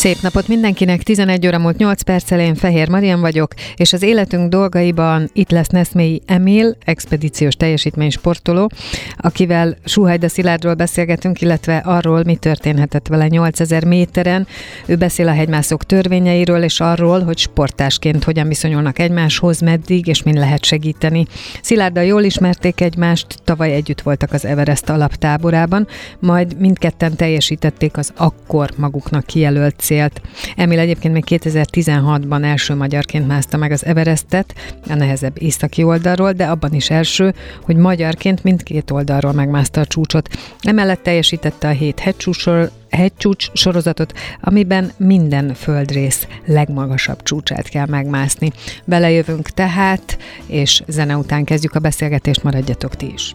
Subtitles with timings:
[0.00, 4.48] Szép napot mindenkinek, 11 óra múlt 8 perccel én Fehér Marian vagyok, és az életünk
[4.48, 8.70] dolgaiban itt lesz Neszmélyi Emil, expedíciós teljesítmény sportoló,
[9.16, 14.46] akivel Suhajda Szilárdról beszélgetünk, illetve arról, mi történhetett vele 8000 méteren.
[14.86, 20.38] Ő beszél a hegymászók törvényeiről, és arról, hogy sportásként hogyan viszonyulnak egymáshoz, meddig, és min
[20.38, 21.26] lehet segíteni.
[21.62, 25.86] Szilárddal jól ismerték egymást, tavaly együtt voltak az Everest alaptáborában,
[26.18, 30.20] majd mindketten teljesítették az akkor maguknak kijelölt célt.
[30.56, 34.54] Emil egyébként még 2016-ban első magyarként mászta meg az Everestet,
[34.88, 40.28] a nehezebb északi oldalról, de abban is első, hogy magyarként mindkét oldalról megmászta a csúcsot.
[40.60, 48.52] Emellett teljesítette a hét hegycsúcsor, hegycsúcs sorozatot, amiben minden földrész legmagasabb csúcsát kell megmászni.
[48.84, 53.34] Belejövünk tehát, és zene után kezdjük a beszélgetést, maradjatok ti is.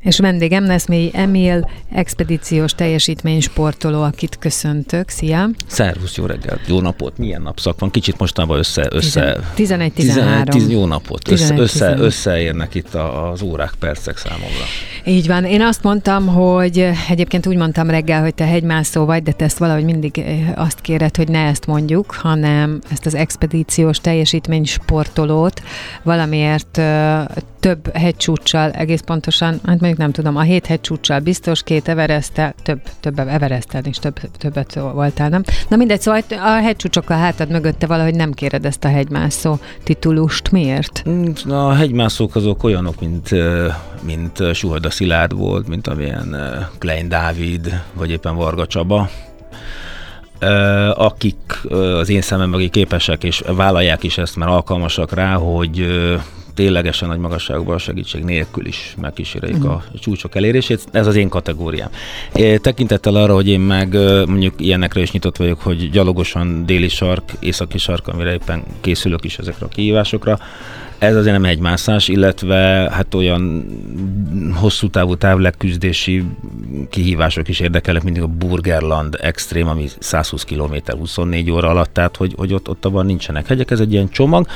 [0.00, 5.08] És vendégem Neszmélyi Emil, expedíciós teljesítmény sportoló, akit köszöntök.
[5.08, 5.48] Szia!
[5.66, 7.90] Szervusz, jó reggelt, jó napot, milyen napszak van?
[7.90, 8.88] Kicsit mostanában össze...
[8.90, 10.68] össze 11-13.
[10.68, 14.64] jó napot, össze, össze, összeérnek itt az órák, percek számomra.
[15.04, 15.44] Így van.
[15.44, 19.58] Én azt mondtam, hogy egyébként úgy mondtam reggel, hogy te hegymászó vagy, de te ezt
[19.58, 20.24] valahogy mindig
[20.54, 25.62] azt kéred, hogy ne ezt mondjuk, hanem ezt az expedíciós teljesítmény sportolót
[26.02, 26.80] valamiért
[27.60, 32.80] több hegycsúccsal, egész pontosan, hát mondjuk nem tudom, a hét hegycsúccsal biztos, két Everesttel, több,
[33.00, 35.42] több Everestel is több, többet voltál, nem?
[35.68, 40.50] Na mindegy, szóval a hegycsúcsokkal hátad mögötte valahogy nem kéred ezt a hegymászó titulust.
[40.50, 41.02] Miért?
[41.08, 43.30] Mm, a hegymászók azok olyanok, mint,
[44.02, 46.36] mint Suhada Szilárd volt, mint amilyen
[46.78, 49.08] Klein Dávid, vagy éppen Varga Csaba,
[50.94, 51.60] akik
[52.00, 55.86] az én szememben képesek és vállalják is ezt, mert alkalmasak rá, hogy
[56.60, 59.72] ténylegesen nagy magasságban a segítség nélkül is megkíséreljük uh-huh.
[59.72, 60.86] a csúcsok elérését.
[60.90, 61.88] Ez az én kategóriám.
[62.56, 63.92] Tekintettel arra, hogy én meg
[64.26, 69.38] mondjuk ilyenekre is nyitott vagyok, hogy gyalogosan déli sark, északi sark, amire éppen készülök is
[69.38, 70.38] ezekre a kihívásokra,
[71.00, 72.56] ez azért nem hegymászás, illetve
[72.92, 73.66] hát olyan
[74.54, 76.24] hosszú távú távlegküzdési
[76.90, 82.34] kihívások is érdekelnek, mindig a Burgerland Extrém, ami 120 km 24 óra alatt, tehát hogy,
[82.36, 84.46] hogy ott, ott abban nincsenek hegyek, ez egy ilyen csomag,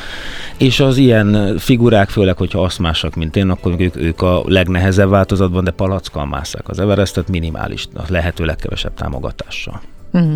[0.59, 5.09] és az ilyen figurák, főleg, hogyha azt másak, mint én, akkor ők, ők a legnehezebb
[5.09, 9.81] változatban, de palackkal másszák az Everestet minimális, a lehető legkevesebb támogatással.
[10.15, 10.35] Uh-huh.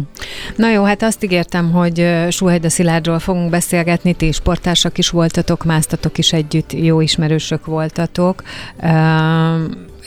[0.57, 6.19] Na jó, hát azt ígértem, hogy Suhajda Szilárdról fogunk beszélgetni, ti sportársak is voltatok, másztatok
[6.19, 8.43] is együtt, jó ismerősök voltatok.
[8.83, 8.91] Uh,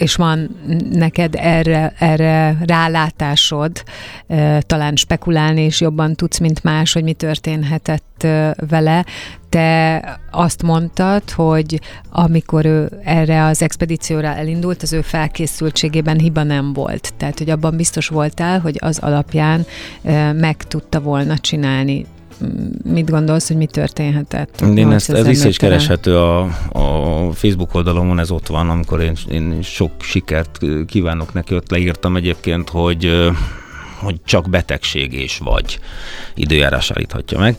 [0.01, 0.56] és van
[0.91, 3.84] neked erre, erre rálátásod,
[4.59, 8.28] talán spekulálni is jobban tudsz, mint más, hogy mi történhetett
[8.69, 9.06] vele.
[9.50, 11.79] Te azt mondtad, hogy
[12.09, 17.13] amikor ő erre az expedícióra elindult, az ő felkészültségében hiba nem volt.
[17.17, 19.66] Tehát, hogy abban biztos voltál, hogy az alapján
[20.34, 22.06] meg tudta volna csinálni
[22.84, 24.61] mit gondolsz, hogy mi történhetett?
[24.76, 26.41] Én ezt, ez vissza is kereshető a,
[26.72, 32.16] a Facebook oldalomon, ez ott van, amikor én, én sok sikert kívánok neki, ott leírtam
[32.16, 33.32] egyébként, hogy
[34.02, 35.79] hogy csak betegség és vagy
[36.35, 37.55] időjárás állíthatja meg.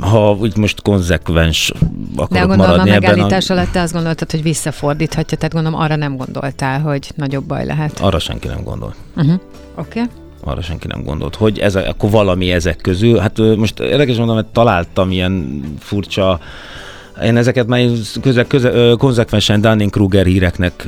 [0.00, 1.72] Ha úgy most konzekvens
[2.16, 5.80] akarok De gondolom maradni a megállítás ebben alatt te azt gondoltad, hogy visszafordíthatja, tehát gondolom
[5.80, 8.00] arra nem gondoltál, hogy nagyobb baj lehet.
[8.00, 8.94] Arra senki nem gondol.
[9.16, 9.40] Uh-huh.
[9.74, 10.00] Oké.
[10.00, 13.18] Okay arra senki nem gondolt, hogy ez, akkor valami ezek közül.
[13.18, 16.40] Hát most érdekes mondom, hogy találtam ilyen furcsa
[17.22, 17.88] Én ezeket már
[18.20, 20.86] köze, köze, konzekvensen Dunning-Kruger híreknek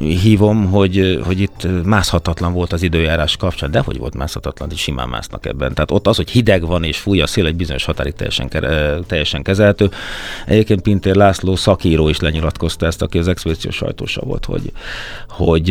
[0.00, 5.08] hívom, hogy, hogy itt mászhatatlan volt az időjárás kapcsán, de hogy volt mászhatatlan, és simán
[5.08, 5.74] másznak ebben.
[5.74, 8.48] Tehát ott az, hogy hideg van és fúj a szél, egy bizonyos határig teljesen,
[9.06, 9.90] teljesen kezelhető.
[10.46, 14.72] Egyébként Pintér László szakíró is lenyilatkozta ezt, aki az expedíciós sajtósa volt, hogy,
[15.28, 15.70] hogy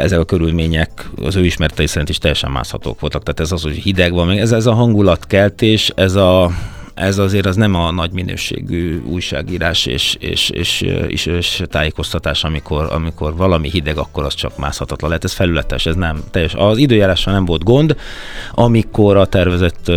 [0.00, 3.22] ezek a körülmények az ő ismertei szerint is teljesen mászhatók voltak.
[3.22, 6.50] Tehát ez az, hogy hideg van, ez, ez a hangulatkeltés, ez a
[6.98, 12.88] ez azért az nem a nagy minőségű újságírás és, és, és, és, és tájékoztatás, amikor,
[12.92, 15.24] amikor valami hideg, akkor az csak mászhatatlan lehet.
[15.24, 16.54] Ez felületes, ez nem teljes.
[16.54, 17.96] Az időjárással nem volt gond,
[18.54, 19.92] amikor a tervezett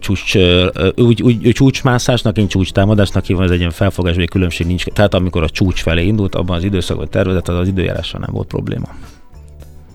[0.00, 0.66] csúcs, uh,
[0.96, 4.84] úgy, úgy, csúcsmászásnak, én csúcstámadásnak hívom, ez egy ilyen felfogásbeli különbség nincs.
[4.84, 8.46] Tehát amikor a csúcs felé indult, abban az időszakban tervezett, az az időjárással nem volt
[8.46, 8.88] probléma.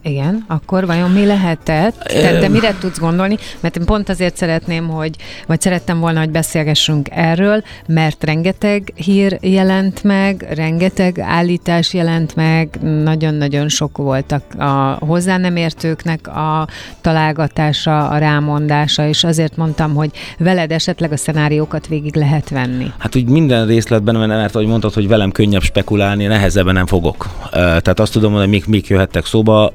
[0.02, 1.98] Igen, akkor vajon mi lehetett?
[1.98, 3.38] Te, de mire tudsz gondolni?
[3.60, 5.16] Mert én pont azért szeretném, hogy,
[5.48, 12.78] vagy szerettem volna, hogy beszélgessünk erről, mert rengeteg hír jelent meg, rengeteg állítás jelent meg,
[13.04, 16.68] nagyon-nagyon sok voltak a hozzá nem értőknek a
[17.02, 22.92] találgatása, a rámondása, és azért mondtam, hogy veled esetleg a szenáriókat végig lehet venni.
[22.98, 27.30] Hát úgy minden részletben, mert ahogy mondtad, hogy velem könnyebb spekulálni, nehezebben nem fogok.
[27.52, 29.74] Tehát azt tudom hogy mik, mik jöhettek szóba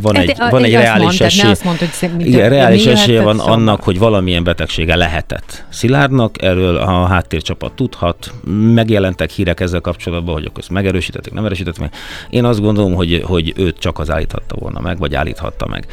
[0.00, 1.52] van egy, van egy reális esély.
[1.64, 3.52] Mondta, hogy igen, reális esélye van szóval.
[3.52, 5.64] annak, hogy valamilyen betegsége lehetett.
[5.68, 8.32] Szilárdnak, erről a háttércsapat tudhat,
[8.74, 11.92] megjelentek hírek ezzel kapcsolatban, hogy akkor ezt megerősítették, nem erősítették meg.
[12.30, 15.86] Én azt gondolom, hogy, hogy őt csak az állíthatta volna meg, vagy állíthatta meg.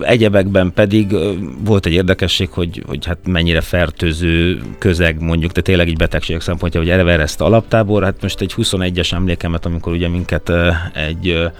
[0.00, 1.16] Egyebekben pedig
[1.64, 6.80] volt egy érdekesség, hogy, hogy hát mennyire fertőző közeg mondjuk, de tényleg egy betegségek szempontja,
[6.80, 10.52] hogy Everest alaptábor, hát most egy 21-es emlékemet, amikor ugye minket
[10.94, 11.50] egy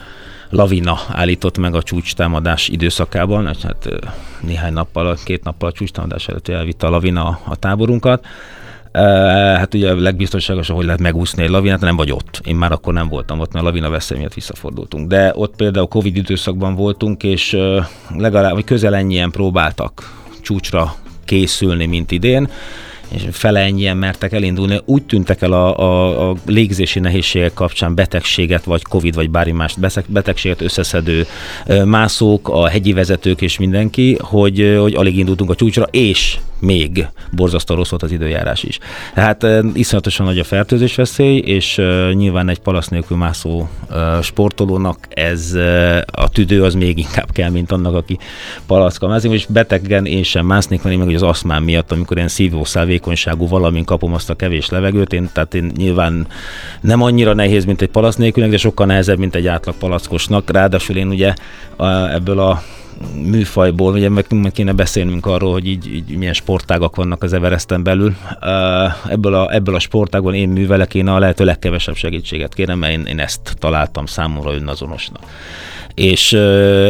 [0.51, 3.89] lavina állított meg a csúcstámadás időszakában, hát
[4.41, 8.27] néhány nappal, két nappal a csúcstámadás előtt elvitte a lavina a táborunkat.
[8.93, 12.41] Hát ugye a legbiztonságosabb, hogy lehet megúszni egy lavinát, nem vagy ott.
[12.45, 15.09] Én már akkor nem voltam ott, mert a lavina veszély miatt visszafordultunk.
[15.09, 17.59] De ott például Covid időszakban voltunk, és
[18.17, 22.49] legalább vagy közel ennyien próbáltak csúcsra készülni, mint idén
[23.09, 24.81] és fele ennyien mertek elindulni.
[24.85, 29.77] Úgy tűntek el a, a, a légzési nehézségek kapcsán betegséget, vagy Covid, vagy bármi más
[30.07, 31.27] betegséget összeszedő
[31.85, 37.75] mászók, a hegyi vezetők és mindenki, hogy, hogy alig indultunk a csúcsra, és még borzasztó
[37.75, 38.79] rossz volt az időjárás is.
[39.15, 41.81] Tehát iszonyatosan nagy a fertőzés veszély, és
[42.13, 43.69] nyilván egy palasz nélkül mászó
[44.23, 45.55] sportolónak ez
[46.11, 48.19] a tüdő az még inkább kell, mint annak, aki
[48.67, 52.29] palacka mászik, és betegen én sem másznék, mert én meg az aszmám miatt, amikor ilyen
[52.29, 56.27] szívószál vékonyságú valamin kapom azt a kevés levegőt, én, tehát én nyilván
[56.81, 60.51] nem annyira nehéz, mint egy palasz nélkülnek, de sokkal nehezebb, mint egy átlag palackosnak.
[60.51, 61.35] Ráadásul én ugye
[62.13, 62.63] ebből a
[63.23, 67.83] műfajból, ugye meg, meg kéne beszélnünk arról, hogy így, így milyen sportágak vannak az Everesten
[67.83, 68.15] belül.
[69.09, 73.05] Ebből a, ebből a sportágban én művelek, én a lehető legkevesebb segítséget kérem, mert én,
[73.05, 75.23] én ezt találtam számomra önazonosnak
[75.99, 76.33] és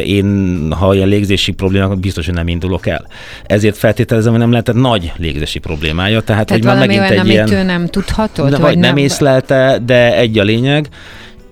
[0.05, 3.06] én, ha ilyen légzési problémák, biztos, hogy nem indulok el.
[3.46, 6.20] Ezért feltételezem, hogy nem lehetett nagy légzési problémája.
[6.20, 7.52] Tehát, tehát hogy már megint olyan, egy ilyen...
[7.52, 8.50] ő nem tudhatod?
[8.50, 10.88] De, vagy nem, nem észlelte, de egy a lényeg,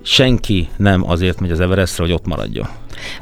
[0.03, 2.69] senki nem azért megy az Everestre, hogy ott maradjon.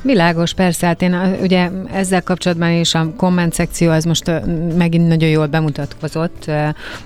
[0.03, 4.31] Világos, persze, hát én ugye ezzel kapcsolatban is a komment szekció az most
[4.77, 6.51] megint nagyon jól bemutatkozott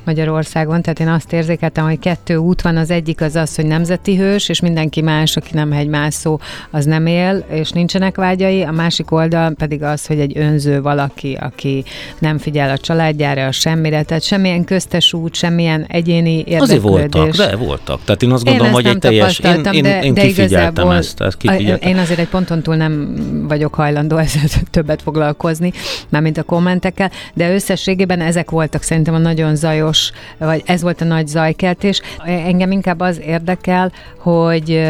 [0.04, 4.16] Magyarországon, tehát én azt érzékeltem, hogy kettő út van, az egyik az az, hogy nemzeti
[4.16, 9.10] hős, és mindenki más, aki nem hegymászó, az nem él, és nincsenek vágyai, a másik
[9.10, 11.84] oldal pedig az, hogy egy önző valaki, aki
[12.18, 16.60] nem figyel a családjára, a semmire, tehát semmilyen köztes út, semmilyen egyéni érdeklődés.
[16.60, 18.00] Azért voltak, de voltak.
[18.04, 21.20] Tehát én azt gondolom, én hogy egy teljes, én, én, de, én de kifigyeltem ezt,
[21.20, 21.88] ezt kifigyeltem.
[21.88, 23.16] Én azért egy ponton túl nem
[23.48, 25.72] vagyok hajlandó ezzel többet foglalkozni,
[26.08, 31.04] mármint a kommentekkel, de összességében ezek voltak szerintem a nagyon zajos, vagy ez volt a
[31.04, 32.00] nagy zajkeltés.
[32.24, 34.80] Engem inkább az érdekel, hogy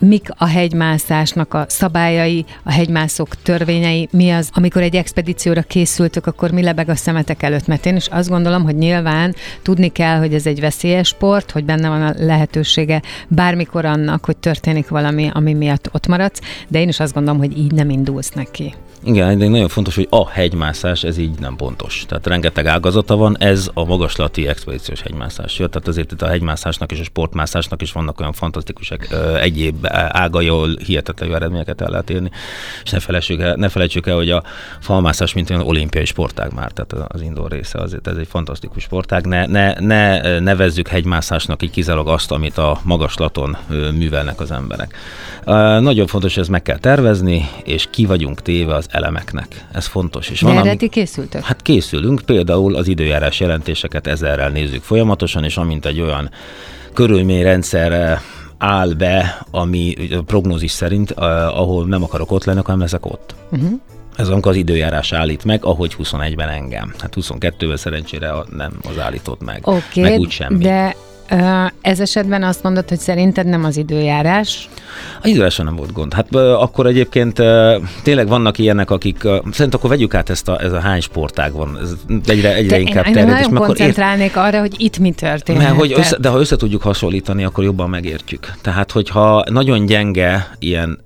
[0.00, 6.50] mik a hegymászásnak a szabályai, a hegymászók törvényei, mi az, amikor egy expedícióra készültök, akkor
[6.50, 10.34] mi lebeg a szemetek előtt, mert én is azt gondolom, hogy nyilván tudni kell, hogy
[10.34, 15.54] ez egy veszélyes sport, hogy benne van a lehetősége bármikor annak, hogy történik valami, ami
[15.54, 16.40] miatt ott maradsz,
[16.70, 18.74] de én is azt gondolom, hogy így nem indulsz neki.
[19.04, 22.04] Igen, de nagyon fontos, hogy a hegymászás, ez így nem pontos.
[22.08, 25.58] Tehát rengeteg ágazata van, ez a magaslati expedíciós hegymászás.
[25.58, 28.92] Ja, tehát azért itt a hegymászásnak és a sportmászásnak is vannak olyan fantasztikus
[29.40, 32.30] egyéb ágai, ahol hihetetlen eredményeket el lehet érni.
[32.82, 34.42] És ne felejtsük el, ne felejtsük el hogy a
[34.80, 39.26] falmászás, mint olyan olimpiai sportág már, tehát az indoor része azért ez egy fantasztikus sportág.
[39.26, 43.56] Ne, ne, ne nevezzük hegymászásnak így kizárólag azt, amit a magaslaton
[43.94, 44.96] művelnek az emberek.
[45.80, 49.66] Nagyon fontos, hogy ez meg kell tervezni, és ki vagyunk téve az elemeknek.
[49.72, 50.28] Ez fontos.
[50.28, 50.88] És De van, erre ami...
[50.88, 51.42] készültök?
[51.42, 56.30] Hát készülünk, például az időjárás jelentéseket ezerrel nézzük folyamatosan, és amint egy olyan
[56.92, 58.20] körülményrendszerre
[58.58, 59.94] áll be, ami
[60.26, 63.34] prognózis szerint, ahol nem akarok ott lenni, hanem leszek ott.
[63.50, 63.80] Uh-huh.
[64.16, 66.94] Ez amikor az időjárás állít meg, ahogy 21-ben engem.
[66.98, 69.60] Hát 22-ben szerencsére nem az állított meg.
[69.64, 70.64] Oké, okay, meg úgy semmi.
[70.64, 70.94] de
[71.80, 74.68] ez esetben azt mondod, hogy szerinted nem az időjárás?
[75.22, 76.14] A időjárásra nem volt gond.
[76.14, 77.42] Hát akkor egyébként
[78.02, 81.78] tényleg vannak ilyenek, akik, szerint akkor vegyük át ezt a, ez a hány sportág van,
[81.82, 81.92] ez
[82.26, 83.36] egyre, egyre de inkább én, terjed.
[83.36, 84.36] Én nagyon koncentrálnék ért...
[84.36, 85.62] arra, hogy itt mi történik.
[85.62, 88.52] Mert, hogy össze, de ha össze tudjuk hasonlítani, akkor jobban megértjük.
[88.60, 90.98] Tehát, hogyha nagyon gyenge ilyen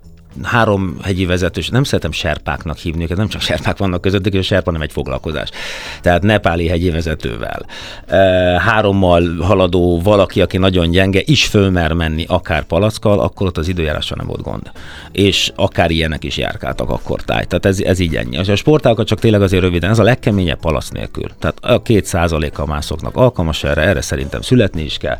[0.42, 4.42] három hegyi vezetős, nem szeretem serpáknak hívni őket, nem csak serpák vannak közöttük, és a
[4.42, 5.48] serpa nem egy foglalkozás.
[6.00, 7.66] Tehát nepáli hegyi vezetővel,
[8.58, 14.16] hárommal haladó valaki, aki nagyon gyenge, is fölmer menni akár palackkal, akkor ott az időjárásra
[14.16, 14.70] nem volt gond.
[15.12, 17.44] És akár ilyenek is járkáltak akkor táj.
[17.44, 18.36] Tehát ez, ez így ennyi.
[18.36, 21.28] A sportákat csak tényleg azért röviden, ez a legkeményebb palac nélkül.
[21.38, 25.18] Tehát a két százaléka mászoknak alkalmas erre, erre szerintem születni is kell,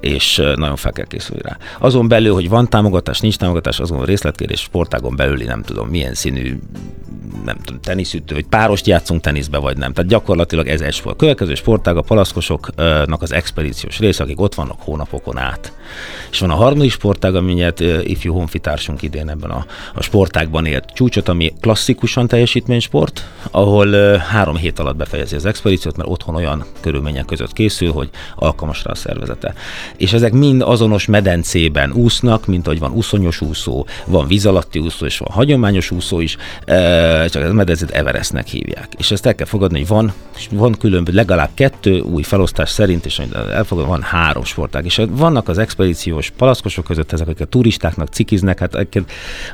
[0.00, 1.56] és nagyon fel kell készülni rá.
[1.78, 4.04] Azon belül, hogy van támogatás, nincs támogatás, azon
[4.46, 6.58] részlet és sportágon belüli nem tudom milyen színű
[7.44, 9.92] nem tudom, teniszütő, vagy párost játszunk teniszbe, vagy nem.
[9.92, 11.16] Tehát gyakorlatilag ez egy sport.
[11.16, 15.72] Következő sportág a palaszkosoknak az expedíciós része, akik ott vannak hónapokon át.
[16.30, 21.28] És van a harmadik sportág, amilyet ifjú honfitársunk idén ebben a, a sportágban élt csúcsot,
[21.28, 27.52] ami klasszikusan teljesítménysport, ahol három hét alatt befejezi az expedíciót, mert otthon olyan körülmények között
[27.52, 29.54] készül, hogy alkalmas rá a szervezete.
[29.96, 35.06] És ezek mind azonos medencében úsznak, mint ahogy van úszonyos úszó, van víz alatti úszó,
[35.06, 36.36] és van hagyományos úszó is,
[37.28, 38.88] csak ez medencét Everestnek hívják.
[38.98, 40.12] És ezt el kell fogadni, hogy van,
[40.50, 44.84] van különböző, legalább kettő új felosztás szerint, és elfogadva van három sportág.
[44.84, 48.86] És vannak az expedíciós palaszkosok között ezek, akik a turistáknak cikiznek, hát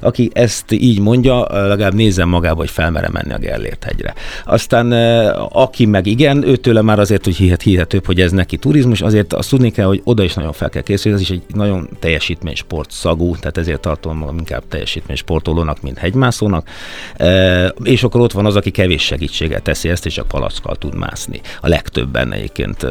[0.00, 4.14] aki ezt így mondja, legalább nézzen magába, hogy felmere menni a Gellért hegyre.
[4.44, 4.92] Aztán
[5.48, 9.50] aki meg igen, őtőle már azért, hogy hihet, hihetőbb, hogy ez neki turizmus, azért azt
[9.50, 13.36] tudni kell, hogy oda is nagyon fel kell készülni, ez is egy nagyon teljesítménysport szagú,
[13.36, 14.36] tehát ezért tartom magam
[14.72, 16.68] inkább teljesítménysportolónak, mint hegymászónak
[17.82, 21.40] és akkor ott van az, aki kevés segítséget teszi ezt, és csak palackkal tud mászni.
[21.60, 22.86] A legtöbben egyébként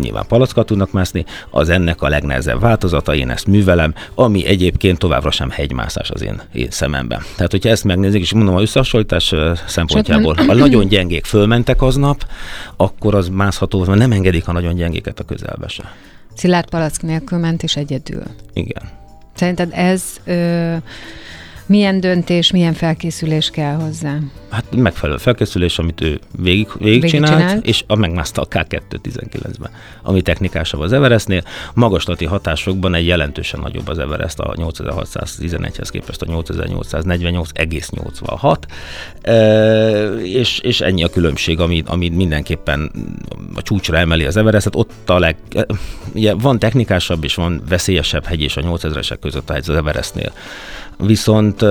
[0.00, 5.30] nyilván palackkal tudnak mászni, az ennek a legnehezebb változata, én ezt művelem, ami egyébként továbbra
[5.30, 7.22] sem hegymászás az én, én szememben.
[7.36, 9.34] Tehát, hogyha ezt megnézik, és mondom, a összehasonlítás
[9.66, 12.26] szempontjából, ha nagyon gyengék fölmentek aznap,
[12.76, 15.94] akkor az mászható, mert nem engedik a nagyon gyengéket a közelbe se.
[16.34, 18.22] Szilárd palack nélkül ment és egyedül.
[18.52, 18.99] Igen.
[19.40, 20.76] Szerinted ez ö,
[21.70, 24.18] milyen döntés, milyen felkészülés kell hozzá?
[24.50, 29.70] Hát megfelelő felkészülés, amit ő végig, végig, csinált, csinált, és a megmászta a K2-19-ben,
[30.02, 31.42] ami technikásabb az Everestnél.
[31.74, 38.56] Magaslati hatásokban egy jelentősen nagyobb az Everest a 8611-hez képest a 8848,86,
[39.22, 42.90] e, és, és ennyi a különbség, ami, ami mindenképpen
[43.54, 44.76] a csúcsra emeli az Everestet.
[44.76, 45.36] Ott a leg,
[46.14, 50.32] ugye van technikásabb és van veszélyesebb hegy és a 8000-esek között a hegy az Everestnél
[51.00, 51.62] viszont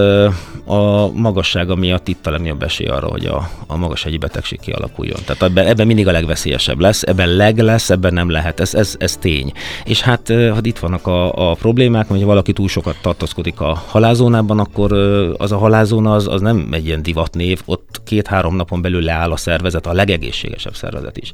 [0.65, 5.19] a magassága miatt itt a legnagyobb esély arra, hogy a, a magas egyi betegség kialakuljon.
[5.25, 8.95] Tehát ebben, ebben mindig a legveszélyesebb lesz, ebben leg lesz, ebben nem lehet, ez, ez,
[8.97, 9.51] ez tény.
[9.83, 14.59] És hát, hát itt vannak a, a problémák, hogy valaki túl sokat tartózkodik a halázónában,
[14.59, 14.93] akkor
[15.37, 19.37] az a halázóna az, az nem egy ilyen divatnév, ott két-három napon belül leáll a
[19.37, 21.31] szervezet, a legegészségesebb szervezet is.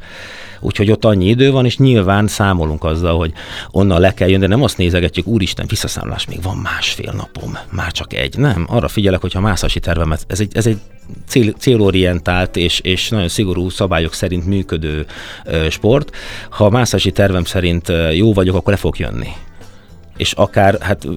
[0.60, 3.34] Úgyhogy ott annyi idő van, és nyilván számolunk azzal, hogy
[3.72, 7.85] onnan le kell jönni, de nem azt nézegetjük, úristen, visszaszámlás, még van másfél napom, már
[7.92, 8.38] csak egy.
[8.38, 10.78] Nem, arra figyelek, hogyha mászási tervemet, ez egy, ez egy
[11.28, 15.06] cél, célorientált és, és nagyon szigorú szabályok szerint működő
[15.70, 16.16] sport.
[16.50, 19.30] Ha mászási tervem szerint jó vagyok, akkor le fog jönni
[20.18, 21.08] és akár hát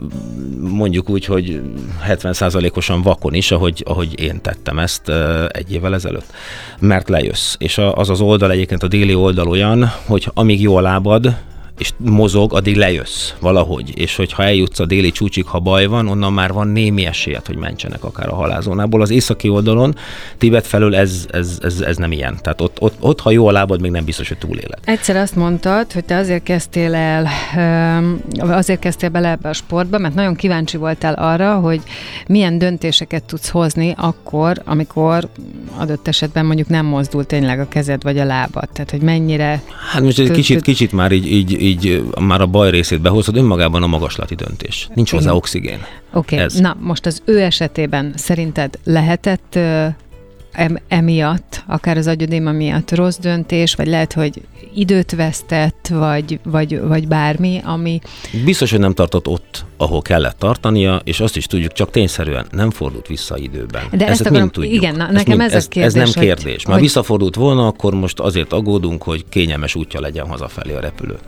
[0.61, 1.61] mondjuk úgy, hogy
[2.09, 5.13] 70%-osan vakon is, ahogy, ahogy én tettem ezt
[5.49, 6.33] egy évvel ezelőtt.
[6.79, 7.55] Mert lejössz.
[7.59, 11.37] És az az oldal egyébként a déli oldal olyan, hogy amíg jó a lábad,
[11.79, 13.99] és mozog, addig lejössz valahogy.
[13.99, 17.57] És hogyha eljutsz a déli csúcsig, ha baj van, onnan már van némi esélyed, hogy
[17.57, 19.01] mentsenek akár a halázónából.
[19.01, 19.95] Az északi oldalon,
[20.39, 22.39] Tibet felől ez, ez, ez, ez nem ilyen.
[22.43, 24.79] Tehát ott, ott, ott, ha jó a lábad, még nem biztos, hogy túléled.
[24.85, 27.29] Egyszer azt mondtad, hogy te azért kezdtél el,
[28.39, 31.81] azért kezdtél bele ebbe a sportba, mert nagyon kíváncsi voltál arra, hogy
[32.27, 35.29] milyen döntéseket tudsz hozni akkor, amikor
[35.77, 38.69] adott esetben mondjuk nem mozdul tényleg a kezed vagy a lábad.
[38.73, 39.63] Tehát, hogy mennyire...
[39.93, 43.83] Hát most egy kicsit, kicsit már így, így, így már a baj részét behozod, önmagában
[43.83, 44.89] a magaslati döntés.
[44.95, 45.79] Nincs hozzá oxigén.
[46.13, 46.61] Oké, okay.
[46.61, 49.59] na most az ő esetében szerinted lehetett
[50.53, 54.41] em, emiatt, akár az agyodéma miatt rossz döntés, vagy lehet, hogy
[54.75, 58.01] időt vesztett, vagy, vagy, vagy bármi, ami...
[58.45, 62.71] Biztos, hogy nem tartott ott, ahol kellett tartania, és azt is tudjuk, csak tényszerűen nem
[62.71, 63.83] fordult vissza időben.
[63.93, 64.73] De ezt, ezt akarom, mind tudjuk.
[64.73, 66.03] Igen, na, nekem mind, ez, ez a kérdés.
[66.03, 66.63] Ez nem kérdés.
[66.63, 71.19] Hogy, Már visszafordult volna, akkor most azért aggódunk, hogy kényelmes útja legyen hazafelé a repülő.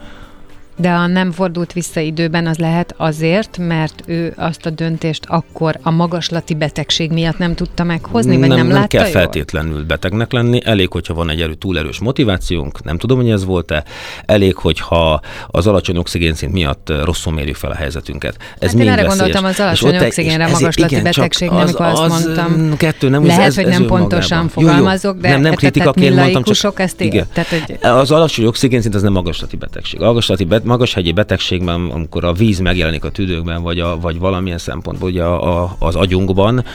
[0.75, 5.79] De ha nem fordult vissza időben, az lehet azért, mert ő azt a döntést akkor
[5.81, 9.11] a magaslati betegség miatt nem tudta meghozni, vagy nem, nem, nem látta kell jól?
[9.11, 13.83] feltétlenül betegnek lenni, elég, hogyha van egy erő, túlerős motivációnk, nem tudom, hogy ez volt-e,
[14.25, 18.37] elég, hogyha az alacsony oxigénszint miatt rosszul mérjük fel a helyzetünket.
[18.59, 22.23] Ez hát én erre gondoltam az alacsony oxigénre magaslati igen, betegségnél, az, amikor azt az,
[22.23, 22.77] mondtam.
[22.77, 27.01] Kettő, nem, lehet, ez, hogy nem pontosan fogalmazok, de nem, nem kritikaként mondtam, csak ezt
[27.01, 27.25] igen.
[27.33, 27.77] Tehát, hogy...
[27.81, 29.99] Az alacsony oxigénszint az nem magaslati betegség.
[29.99, 35.09] Magaslati bet, magashegyi betegségben, amikor a víz megjelenik a tüdőkben, vagy, a, vagy valamilyen szempontból
[35.09, 36.65] ugye a, a, az agyunkban,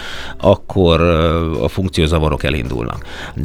[0.40, 1.00] akkor
[1.62, 3.04] a funkciózavarok elindulnak.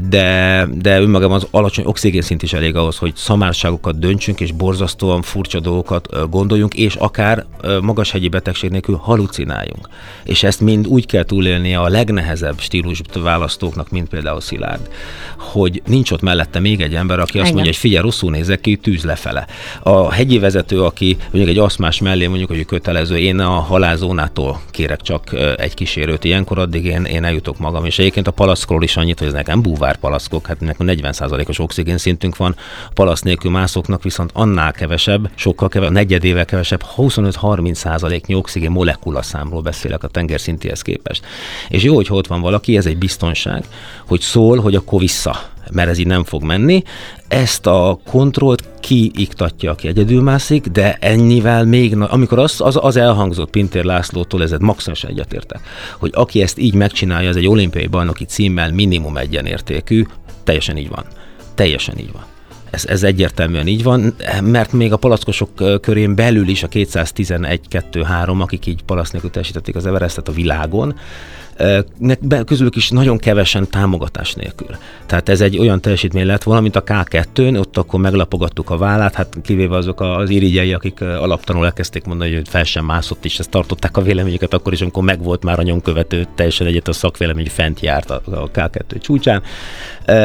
[0.09, 5.59] De, de önmagában az alacsony oxigénszint is elég ahhoz, hogy szamárságokat döntsünk, és borzasztóan furcsa
[5.59, 7.45] dolgokat gondoljunk, és akár
[7.81, 9.89] magashegyi betegség nélkül halucináljunk.
[10.23, 14.89] És ezt mind úgy kell túlélnie a legnehezebb stílus választóknak, mint például Szilárd,
[15.37, 17.53] hogy nincs ott mellette még egy ember, aki azt Engem.
[17.53, 19.47] mondja, hogy figyelj, rosszul nézek ki, tűz lefele.
[19.83, 25.01] A hegyi vezető, aki mondjuk egy aszmás mellé mondjuk, hogy kötelező, én a halálzónától kérek
[25.01, 27.85] csak egy kísérőt ilyenkor, addig én, én eljutok magam.
[27.85, 31.97] És egyébként a palaszkról is annyit, hogy ez nekem búvár palaszkok, hát nekem 40%-os oxigén
[31.97, 32.55] szintünk van,
[32.93, 40.03] palasz nélkül mászoknak viszont annál kevesebb, sokkal kevesebb, negyedével kevesebb, 25-30%-nyi oxigén molekula számról beszélek
[40.03, 41.25] a tengerszintihez képest.
[41.69, 43.65] És jó, hogy ott van valaki, ez egy biztonság,
[44.07, 46.83] hogy szól, hogy akkor vissza mert ez így nem fog menni.
[47.27, 53.49] Ezt a kontrollt kiiktatja, aki egyedül mászik, de ennyivel még, amikor az, az, az elhangzott
[53.49, 55.59] Pintér Lászlótól, ezzel maximálisan egyetértek,
[55.99, 60.05] hogy aki ezt így megcsinálja, ez egy olimpiai bajnoki címmel minimum egyenértékű,
[60.43, 61.05] teljesen így van.
[61.55, 62.23] Teljesen így van.
[62.71, 68.65] Ez, ez egyértelműen így van, mert még a palackosok körén belül is a 211-2-3, akik
[68.65, 70.95] így palasz nélkül teljesítették az Everestet a világon,
[72.45, 74.75] közülük is nagyon kevesen támogatás nélkül.
[75.05, 79.37] Tehát ez egy olyan teljesítmény lett, valamint a K2-n, ott akkor meglapogattuk a vállát, hát
[79.43, 83.97] kivéve azok az irigyei, akik alaptanul elkezdték mondani, hogy fel sem mászott, és ezt tartották
[83.97, 88.09] a véleményüket akkor is, amikor megvolt már a nyomkövető, teljesen egyet a szakvélemény fent járt
[88.09, 88.21] a
[88.53, 89.43] K2 csúcsán.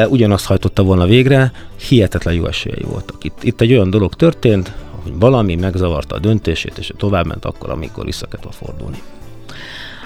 [0.09, 1.51] Ugyanazt hajtotta volna végre,
[1.87, 3.23] hihetetlen jó esélyei voltak.
[3.23, 8.05] Itt, itt egy olyan dolog történt, hogy valami megzavarta a döntését, és továbbment akkor, amikor
[8.05, 8.97] vissza kellett fordulni.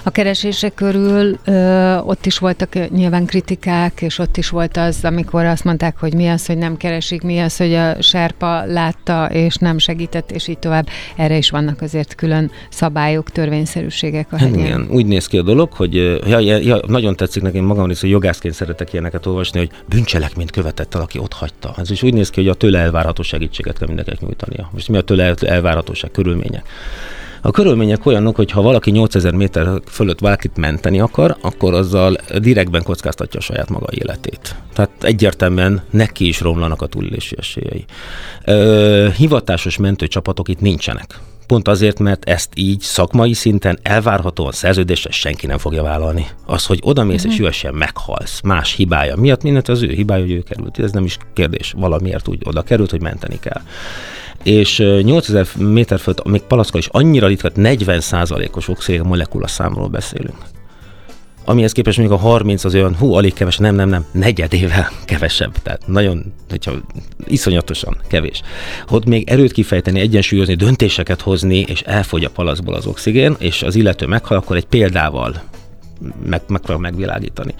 [0.03, 5.45] A keresések körül ö, ott is voltak nyilván kritikák, és ott is volt az, amikor
[5.45, 9.55] azt mondták, hogy mi az, hogy nem keresik, mi az, hogy a serpa látta, és
[9.55, 10.87] nem segített, és így tovább.
[11.15, 14.59] Erre is vannak azért külön szabályok, törvényszerűségek a hegyen.
[14.59, 18.01] Igen, úgy néz ki a dolog, hogy ja, ja, ja, nagyon tetszik nekem magam is,
[18.01, 21.73] hogy jogászként szeretek ilyeneket olvasni, hogy bűncselekményt követett el, aki ott hagyta.
[21.77, 24.69] Ez is úgy néz ki, hogy a tőle elvárható segítséget kell mindenkinek nyújtania.
[24.73, 26.65] Most mi a tőle elvárhatóság körülmények?
[27.43, 32.84] A körülmények olyanok, hogy ha valaki 8000 méter fölött valakit menteni akar, akkor azzal direktben
[32.84, 34.56] kockáztatja a saját maga életét.
[34.73, 37.86] Tehát egyértelműen neki is romlanak a túlélési esélyei.
[38.45, 41.19] Ö, hivatásos mentőcsapatok itt nincsenek.
[41.47, 46.27] Pont azért, mert ezt így szakmai szinten elvárhatóan szerződéssel senki nem fogja vállalni.
[46.45, 47.34] Az, hogy oda mész uh-huh.
[47.34, 50.80] és üresen meghalsz más hibája miatt, mindent az ő hibája, hogy ő került.
[50.80, 51.73] Ez nem is kérdés.
[51.77, 53.62] Valamiért úgy oda került, hogy menteni kell
[54.43, 58.01] és 8000 méter fölött, még palacka is annyira ritka, 40
[58.54, 60.38] os oxigén molekula számról beszélünk.
[61.45, 65.54] Amihez képest még a 30 az olyan, hú, alig keves, nem, nem, nem, negyedével kevesebb,
[65.63, 66.71] tehát nagyon, hogyha
[67.25, 68.41] iszonyatosan kevés.
[68.89, 73.75] Ott még erőt kifejteni, egyensúlyozni, döntéseket hozni, és elfogy a palacból az oxigén, és az
[73.75, 75.41] illető meghal, akkor egy példával
[76.25, 77.54] meg, meg megvilágítani.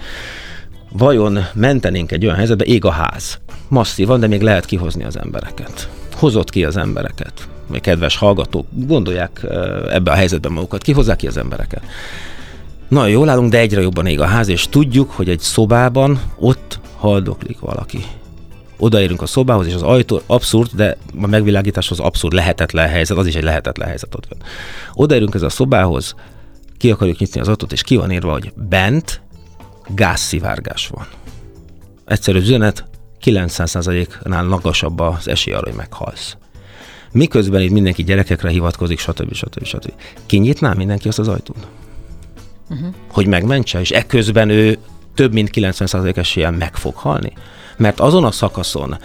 [0.92, 3.40] Vajon mentenénk egy olyan helyzetbe, ég a ház.
[3.68, 5.88] Masszívan, de még lehet kihozni az embereket
[6.22, 7.48] hozott ki az embereket?
[7.66, 9.46] Vagy kedves hallgatók, gondolják
[9.90, 11.82] ebbe a helyzetben magukat, ki hozzák ki az embereket?
[12.88, 16.80] Nagyon jól állunk, de egyre jobban ég a ház, és tudjuk, hogy egy szobában ott
[16.96, 18.04] haldoklik valaki.
[18.78, 23.34] Odaérünk a szobához, és az ajtó abszurd, de a megvilágításhoz abszurd, lehetetlen helyzet, az is
[23.34, 24.38] egy lehetetlen helyzet ott van.
[24.92, 26.14] Odaérünk ez a szobához,
[26.76, 29.20] ki akarjuk nyitni az ajtót, és ki van írva, hogy bent
[29.94, 31.06] gázszivárgás van.
[32.04, 32.84] Egyszerű üzenet,
[33.24, 36.36] 90%-nál magasabb az esély arra, hogy meghalsz.
[37.12, 39.34] Miközben itt mindenki gyerekekre hivatkozik, stb.
[39.34, 39.64] stb.
[39.64, 39.92] stb.
[40.26, 41.66] Kinyitná mindenki azt az ajtót?
[42.70, 42.94] Uh-huh.
[43.10, 44.78] Hogy megmentse, és ekközben ő
[45.14, 47.32] több mint 90% eséllyel meg fog halni?
[47.76, 48.96] Mert azon a szakaszon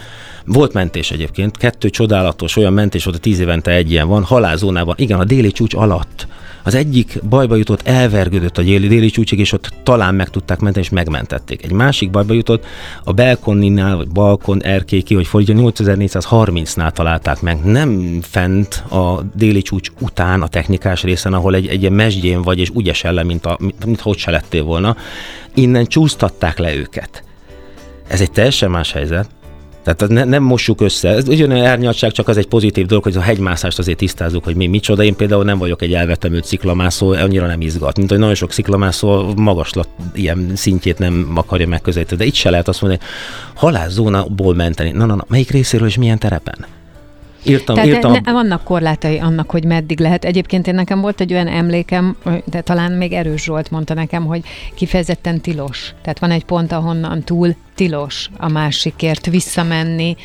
[0.45, 5.19] volt mentés egyébként, kettő csodálatos olyan mentés, oda tíz évente egy ilyen van, halálzónában, igen,
[5.19, 6.27] a déli csúcs alatt
[6.67, 10.85] Az egyik bajba jutott, elvergődött a déli, déli csúcsig, és ott talán meg tudták menteni,
[10.85, 11.63] és megmentették.
[11.63, 12.65] Egy másik bajba jutott,
[13.03, 17.63] a Belkoninál, vagy Balkon, erkéki, hogy fordítja, 8430-nál találták meg.
[17.63, 22.59] Nem fent a déli csúcs után a technikás részen, ahol egy, egy ilyen mesdjén vagy,
[22.59, 24.95] és úgy esel le, mint, a, mint, mint hogy se lettél volna.
[25.53, 27.23] Innen csúsztatták le őket.
[28.07, 29.29] Ez egy teljesen más helyzet.
[29.95, 31.09] Tehát ne, nem mossuk össze.
[31.09, 34.67] Ez ugyanolyan árnyaltság, csak az egy pozitív dolog, hogy a hegymászást azért tisztázzuk, hogy mi
[34.67, 35.03] micsoda.
[35.03, 39.33] Én például nem vagyok egy elvetemült sziklamászó, annyira nem izgat, mint hogy nagyon sok sziklamászó
[39.35, 42.19] magaslat ilyen szintjét nem akarja megközelíteni.
[42.19, 43.01] De itt se lehet azt mondani,
[43.53, 44.91] halászónaból menteni.
[44.91, 46.65] Na, na, na, melyik részéről és milyen terepen?
[47.43, 48.11] Írtam, Tehát írtam.
[48.11, 50.25] Ne, vannak korlátai annak, hogy meddig lehet.
[50.25, 54.41] Egyébként én nekem volt egy olyan emlékem, de talán még Erős Zsolt mondta nekem, hogy
[54.75, 55.93] kifejezetten tilos.
[56.01, 60.15] Tehát van egy pont, ahonnan túl tilos a másikért visszamenni,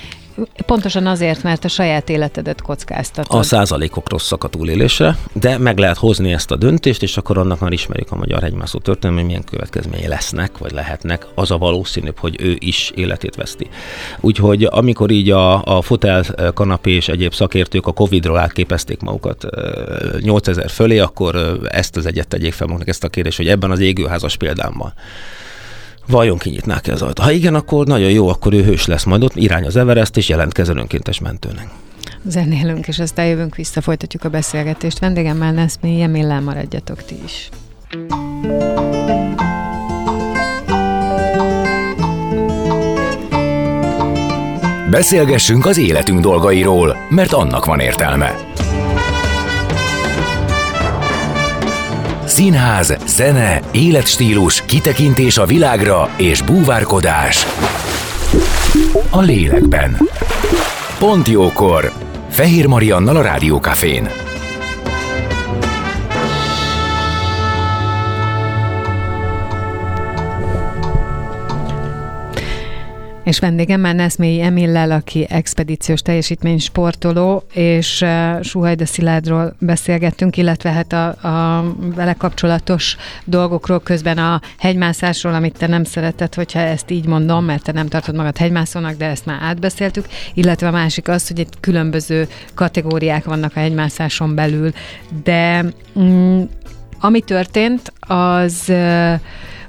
[0.66, 3.38] Pontosan azért, mert a saját életedet kockáztatod.
[3.38, 7.60] A százalékok rosszak a túlélésre, de meg lehet hozni ezt a döntést, és akkor annak
[7.60, 11.26] már ismerjük a magyar hegymászó történelmi, milyen következményei lesznek, vagy lehetnek.
[11.34, 13.68] Az a valószínűbb, hogy ő is életét veszti.
[14.20, 16.24] Úgyhogy amikor így a, a fotel
[16.54, 19.46] kanapé és egyéb szakértők a Covid-ról átképezték magukat
[20.20, 23.80] 8000 fölé, akkor ezt az egyet tegyék fel maguknak ezt a kérdést, hogy ebben az
[23.80, 24.94] égőházas példámmal
[26.06, 27.24] Vajon kinyitnák-e az ajtót?
[27.24, 30.28] Ha igen, akkor nagyon jó, akkor ő hős lesz majd ott, irány az Everest, és
[30.28, 31.68] jelentkezel önkéntes mentőnek.
[32.24, 34.98] Zenélünk, és aztán jövünk vissza, folytatjuk a beszélgetést.
[34.98, 37.48] Vendégemmel Neszmi Emillel maradjatok ti is.
[44.90, 48.36] Beszélgessünk az életünk dolgairól, mert annak van értelme.
[52.32, 57.46] Színház, zene, életstílus, kitekintés a világra és búvárkodás.
[59.10, 60.08] A lélekben.
[60.98, 61.92] Pont jókor.
[62.28, 64.08] Fehér Mariannal a Rádiókafén.
[73.32, 80.70] És vendégem már Neszmélyi Emillel, aki expedíciós teljesítmény sportoló, és uh, Suhajda Szilárdról beszélgettünk, illetve
[80.70, 81.64] hát a, a
[81.94, 87.62] vele kapcsolatos dolgokról, közben a hegymászásról, amit te nem szereted, hogyha ezt így mondom, mert
[87.62, 91.60] te nem tartod magad hegymászónak, de ezt már átbeszéltük, illetve a másik az, hogy itt
[91.60, 94.72] különböző kategóriák vannak a hegymászáson belül,
[95.24, 95.64] de
[95.98, 96.42] mm,
[97.00, 99.14] ami történt, az uh,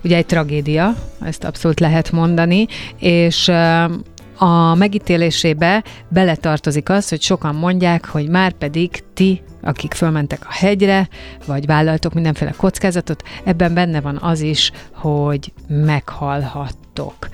[0.04, 2.68] ugye egy tragédia, ezt abszolút lehet mondani,
[3.00, 3.52] és
[4.38, 11.10] a megítélésébe beletartozik az, hogy sokan mondják, hogy már pedig ti, akik fölmentek a hegyre,
[11.46, 17.30] vagy vállaltok mindenféle kockázatot, ebben benne van az is, hogy meghalhattok.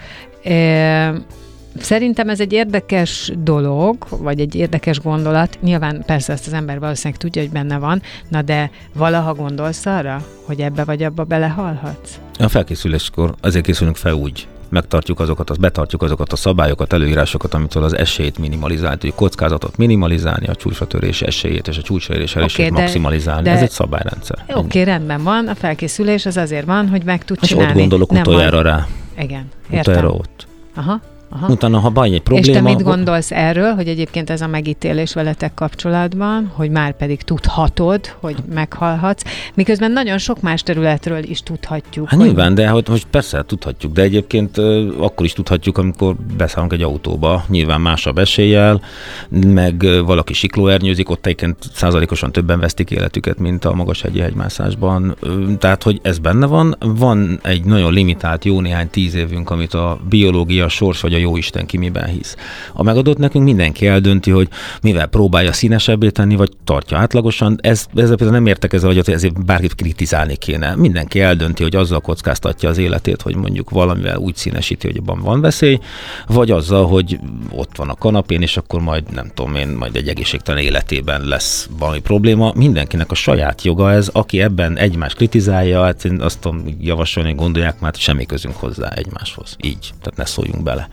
[1.82, 5.58] Szerintem ez egy érdekes dolog, vagy egy érdekes gondolat.
[5.62, 10.24] Nyilván persze ezt az ember valószínűleg tudja, hogy benne van, na de valaha gondolsz arra,
[10.46, 12.20] hogy ebbe vagy abba belehalhatsz?
[12.40, 17.84] A felkészüléskor azért készülünk fel úgy, megtartjuk azokat, az, betartjuk azokat a szabályokat, előírásokat, amitől
[17.84, 20.88] az esélyt minimalizálni, hogy kockázatot minimalizálni, a csúcsra
[21.20, 23.44] esélyét és a csúcsra érés esélyét okay, maximalizálni.
[23.44, 24.38] De, Ez egy szabályrendszer.
[24.48, 27.70] Oké, okay, rendben van, a felkészülés az azért van, hogy meg tud csinálni.
[27.70, 28.64] És ott gondolok Nem utoljára van.
[28.64, 28.88] rá.
[29.20, 29.80] Igen, értem.
[29.80, 30.48] Utoljára ott.
[30.76, 31.02] Aha.
[31.30, 31.48] Aha.
[31.48, 32.48] Utána, ha baj egy probléma...
[32.48, 37.22] És te mit gondolsz erről, hogy egyébként ez a megítélés veletek kapcsolatban, hogy már pedig
[37.22, 42.10] tudhatod, hogy meghalhatsz, miközben nagyon sok más területről is tudhatjuk.
[42.10, 42.28] Hát hogy...
[42.28, 44.58] nyilván, de hogy, hogy persze tudhatjuk, de egyébként
[44.98, 48.82] akkor is tudhatjuk, amikor beszállunk egy autóba, nyilván másabb eséllyel,
[49.30, 55.16] meg valaki siklóernyőzik, ott egyébként százalékosan többen vesztik életüket, mint a magas hegyi hegymászásban.
[55.60, 60.00] Tehát, hogy ez benne van, van egy nagyon limitált, jó néhány tíz évünk, amit a
[60.10, 62.36] biológia, sors vagy a jó Isten ki miben hisz.
[62.74, 64.48] A megadott nekünk mindenki eldönti, hogy
[64.82, 67.58] mivel próbálja színesebbé tenni, vagy tartja átlagosan.
[67.62, 70.76] Ez, ezzel például nem értek ezzel, hogy ezért bárkit kritizálni kéne.
[70.76, 75.42] Mindenki eldönti, hogy azzal kockáztatja az életét, hogy mondjuk valamivel úgy színesíti, hogy abban van
[75.42, 75.80] veszély,
[76.28, 77.20] vagy azzal, hogy
[77.52, 81.70] ott van a kanapén, és akkor majd nem tudom én, majd egy egészségtelen életében lesz
[81.80, 82.52] valami probléma.
[82.56, 87.80] Mindenkinek a saját joga ez, aki ebben egymást kritizálja, hát én azt tudom javasolni, gondolják
[87.80, 89.56] már, semmi közünk hozzá egymáshoz.
[89.62, 90.90] Így, tehát ne szóljunk bele.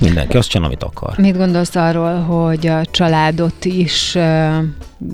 [0.00, 1.18] Mindenki azt csinál, amit akar.
[1.18, 4.16] Mit gondolsz arról, hogy a családot is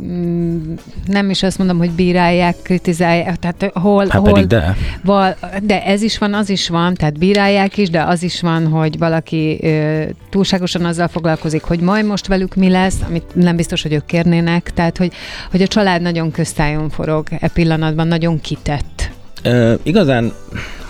[0.01, 0.75] mm,
[1.07, 4.07] nem is azt mondom, hogy bírálják, kritizálják, tehát hol...
[4.09, 4.77] Hát hol pedig de.
[5.05, 8.67] Val, de ez is van, az is van, tehát bírálják is, de az is van,
[8.67, 13.83] hogy valaki ö, túlságosan azzal foglalkozik, hogy majd most velük mi lesz, amit nem biztos,
[13.83, 15.13] hogy ők kérnének, tehát hogy,
[15.51, 19.11] hogy a család nagyon köztájon forog e pillanatban, nagyon kitett.
[19.43, 20.33] E, igazán,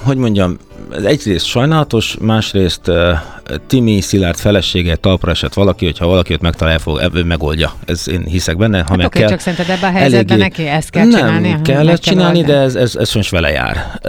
[0.03, 0.57] hogy mondjam,
[1.05, 2.91] egyrészt sajnálatos, másrészt
[3.67, 7.73] Timi Szilárd felesége talpra esett valaki, hogyha valaki őt megtalálja, fog, ebből megoldja.
[7.85, 8.79] Ez én hiszek benne.
[8.79, 11.19] Ha hát meg oké, kell, csak szerinted ebben a helyzetben eléggé- neki ezt kell nem
[11.19, 11.49] csinálni?
[11.49, 14.01] Nem kellett kell csinálni, de ez, ez, ez most vele jár.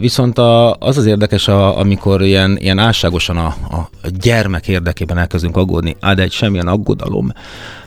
[0.00, 3.88] Viszont a, az az érdekes, a, amikor ilyen, ilyen álságosan a, a
[4.20, 7.32] gyermek érdekében elkezdünk aggódni, á, de egy semmilyen aggodalom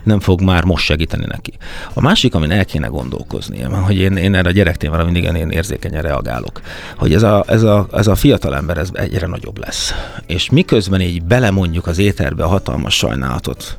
[0.05, 1.53] nem fog már most segíteni neki.
[1.93, 5.49] A másik, amin el kéne gondolkozni, hogy én, én erre a gyerek témára mindig én
[5.49, 6.61] érzékenyen reagálok,
[6.97, 9.93] hogy ez a, ez a, ez a fiatal ember ez egyre nagyobb lesz.
[10.27, 13.77] És miközben így belemondjuk az éterbe a hatalmas sajnálatot,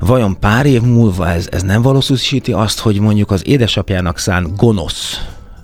[0.00, 5.20] vajon pár év múlva ez, ez nem valószínűsíti azt, hogy mondjuk az édesapjának szán gonosz,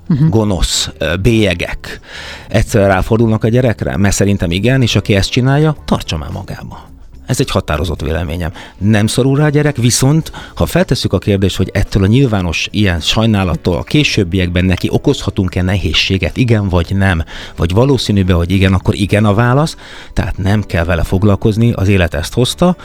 [0.08, 0.28] uh-huh.
[0.28, 0.90] gonosz
[1.22, 2.00] bélyegek
[2.48, 3.96] egyszer ráfordulnak a gyerekre?
[3.96, 6.91] Mert szerintem igen, és aki ezt csinálja, tartsa már magába.
[7.32, 8.52] Ez egy határozott véleményem.
[8.78, 13.00] Nem szorul rá a gyerek, viszont ha feltesszük a kérdést, hogy ettől a nyilvános ilyen
[13.00, 17.24] sajnálattól a későbbiekben neki okozhatunk-e nehézséget, igen vagy nem,
[17.56, 19.76] vagy valószínűbe, hogy igen, akkor igen a válasz,
[20.12, 22.76] tehát nem kell vele foglalkozni, az élet ezt hozta,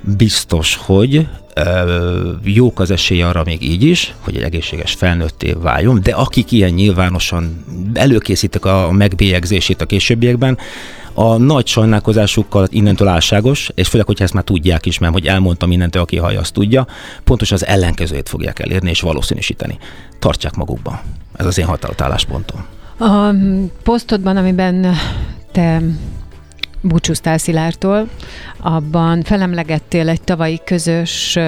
[0.00, 6.00] biztos, hogy ö, jók az esély arra még így is, hogy egy egészséges felnőtté váljon,
[6.02, 10.58] de akik ilyen nyilvánosan előkészítik a megbélyegzését a későbbiekben,
[11.20, 15.68] a nagy sajnálkozásukkal innentől álságos, és főleg, hogyha ezt már tudják is, mert hogy elmondtam
[15.68, 16.86] mindentől, aki hallja, azt tudja,
[17.24, 19.78] pontosan az ellenkezőjét fogják elérni és valószínűsíteni.
[20.18, 21.00] Tartsák magukban.
[21.36, 22.64] Ez az én határozott álláspontom.
[22.98, 23.34] A
[23.82, 24.94] posztodban, amiben
[25.52, 25.82] te
[26.80, 28.08] búcsúztál Szilártól,
[28.60, 31.38] abban felemlegettél egy tavalyi közös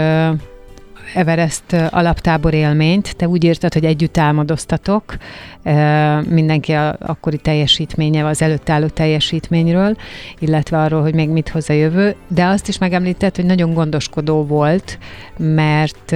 [1.15, 3.17] Everest alaptábor élményt.
[3.17, 5.17] Te úgy írtad, hogy együtt álmodoztatok,
[6.29, 9.97] mindenki a akkori teljesítménye, az előtt álló teljesítményről,
[10.39, 14.45] illetve arról, hogy még mit hoz a jövő, de azt is megemlített, hogy nagyon gondoskodó
[14.47, 14.99] volt,
[15.37, 16.15] mert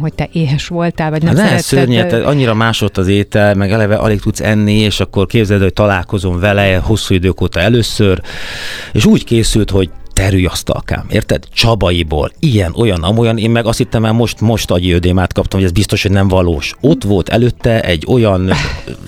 [0.00, 1.64] hogy te éhes voltál, vagy nem Hát szeretted...
[1.64, 5.72] szörnyet, ö, annyira másott az étel, meg eleve alig tudsz enni, és akkor képzeld, hogy
[5.72, 8.20] találkozom vele hosszú idők óta először,
[8.92, 11.44] és úgy készült, hogy terülyasztalkám, érted?
[11.52, 15.74] Csabaiból, ilyen, olyan, amolyan, én meg azt hittem már most, most agyiödémát kaptam, hogy ez
[15.74, 16.74] biztos, hogy nem valós.
[16.80, 18.52] Ott volt előtte egy olyan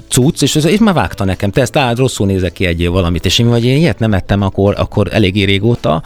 [0.09, 3.25] cucc, és ez, és már vágta nekem, te ezt áll, rosszul nézek ki egyél valamit,
[3.25, 6.03] és én vagy én ilyet nem ettem akkor, akkor eléggé régóta.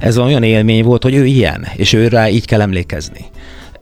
[0.00, 3.24] Ez olyan élmény volt, hogy ő ilyen, és ő rá így kell emlékezni.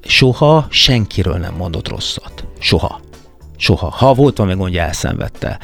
[0.04, 2.44] Soha senkiről nem mondott rosszat.
[2.58, 3.00] Soha.
[3.56, 3.90] Soha.
[3.90, 5.58] Ha volt valami gondja, elszenvedte.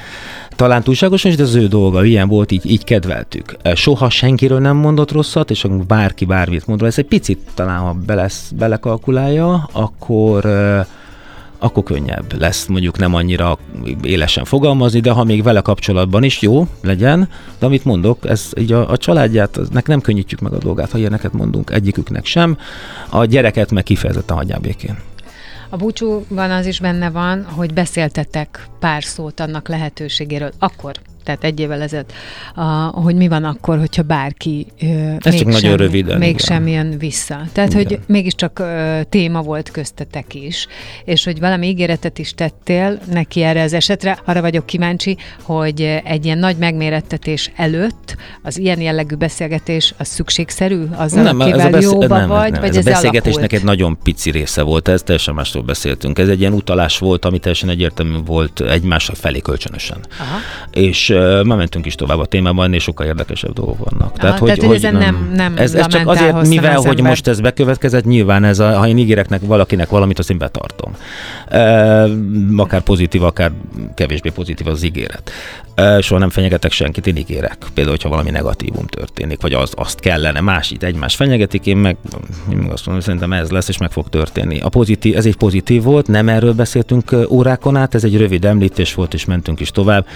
[0.56, 3.56] Talán túlságosan is, de az ő dolga, ilyen volt, így, így kedveltük.
[3.74, 6.92] Soha senkiről nem mondott rosszat, és akkor bárki bármit mond, róla.
[6.92, 10.44] ez egy picit talán, ha belesz, belekalkulálja, akkor
[11.62, 13.58] akkor könnyebb lesz mondjuk nem annyira
[14.02, 17.28] élesen fogalmazni, de ha még vele kapcsolatban is jó legyen,
[17.58, 20.98] de amit mondok, ez így a, a családját, nek nem könnyítjük meg a dolgát, ha
[20.98, 22.58] ilyeneket mondunk egyiküknek sem,
[23.10, 24.98] a gyereket meg kifejezetten hagyják békén.
[25.72, 30.52] A búcsúban az is benne van, hogy beszéltetek pár szót annak lehetőségéről.
[30.58, 32.12] Akkor, tehát egy évvel ezelőtt,
[32.54, 34.86] a, hogy mi van akkor, hogyha bárki ö,
[35.18, 36.84] Ez csak nagyon röviden, mégsem igen.
[36.84, 37.40] jön vissza.
[37.52, 37.86] Tehát, Igen.
[37.86, 40.66] hogy mégiscsak ö, téma volt köztetek is,
[41.04, 44.18] és hogy valami ígéretet is tettél neki erre az esetre.
[44.24, 50.84] Arra vagyok kíváncsi, hogy egy ilyen nagy megmérettetés előtt az ilyen jellegű beszélgetés az szükségszerű?
[50.96, 53.98] Azzal, nem, akivel besz- jóba nem, vagy, nem, vagy ez ez, a beszélgetésnek egy nagyon
[54.02, 56.18] pici része volt, ez teljesen másról beszéltünk.
[56.18, 59.98] Ez egy ilyen utalás volt, ami teljesen egyértelmű volt egymásra felé kölcsönösen.
[60.18, 60.38] Aha.
[60.70, 61.11] És
[61.44, 64.18] ma mentünk is tovább a témában, ennél sokkal érdekesebb dolgok vannak.
[64.18, 67.10] tehát, hogy ezen nem- nem ez, ez csak azért, mivel, az hogy ember.
[67.10, 70.92] most ez bekövetkezett, nyilván ez a, ha én ígéreknek valakinek valamit, azt én betartom.
[71.50, 73.50] Uh, akár pozitív, akár
[73.94, 75.30] kevésbé pozitív az ígéret.
[75.76, 77.56] Uh, soha nem fenyegetek senkit, én ígérek.
[77.74, 81.96] Például, hogyha valami negatívum történik, vagy az, azt kellene, más itt egymás fenyegetik, én meg
[82.50, 84.60] én azt mondom, hogy szerintem ez lesz, és meg fog történni.
[84.60, 88.94] A pozitív, ez egy pozitív volt, nem erről beszéltünk órákon át, ez egy rövid említés
[88.94, 90.06] volt, és mentünk is tovább,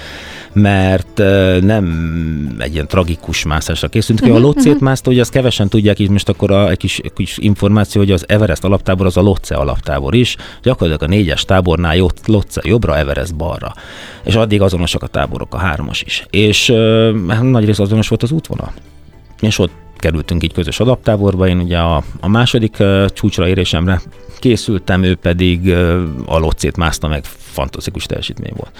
[0.52, 4.30] mert ö, nem egy ilyen tragikus mászásra készültünk.
[4.30, 7.38] Uh-huh, a Locét mászta, hogy azt kevesen tudják, így most akkor a, egy kis, kis
[7.38, 12.60] információ, hogy az Everest alaptábor az a Lotse alaptábor is, gyakorlatilag a négyes tábornál Lotse
[12.64, 13.74] jobbra, Everest balra.
[14.24, 16.26] És addig azonosak a táborok, a hármas is.
[16.30, 17.10] És ö,
[17.42, 18.72] nagy rész azonos volt az útvonal.
[19.40, 24.00] És ott kerültünk így közös adaptáborba, én ugye a, a második uh, csúcsra érésemre
[24.38, 28.70] készültem, ő pedig uh, a Locét mászta meg, fantasztikus teljesítmény volt.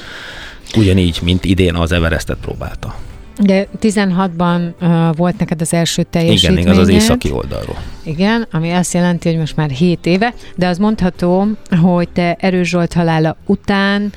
[0.77, 2.95] Ugyanígy, mint idén az Everestet próbálta.
[3.39, 6.65] De 16-ban uh, volt neked az első teljesítményed.
[6.65, 7.77] igen, az az északi oldalról.
[8.07, 11.47] Igen, ami azt jelenti, hogy most már 7 éve, de az mondható,
[11.83, 14.12] hogy te Erős Zsolt halála után,